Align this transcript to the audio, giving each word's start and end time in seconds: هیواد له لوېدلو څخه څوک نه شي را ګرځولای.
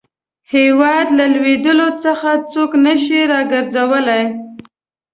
هیواد 0.53 1.07
له 1.17 1.25
لوېدلو 1.33 1.89
څخه 2.03 2.29
څوک 2.51 2.71
نه 2.85 2.93
شي 3.03 3.19
را 3.31 3.41
ګرځولای. 3.51 4.23